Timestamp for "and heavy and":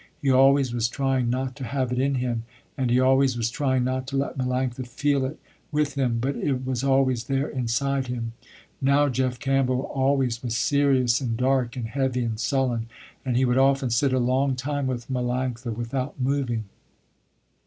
11.75-12.39